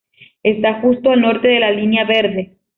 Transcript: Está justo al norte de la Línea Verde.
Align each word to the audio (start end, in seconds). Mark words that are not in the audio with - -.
Está 0.41 0.81
justo 0.81 1.11
al 1.11 1.21
norte 1.21 1.47
de 1.47 1.59
la 1.59 1.69
Línea 1.69 2.05
Verde. 2.05 2.57